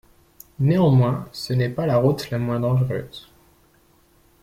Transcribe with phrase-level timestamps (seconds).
[0.59, 3.31] Néanmoins ce n'est pas la route la moins dangereuse.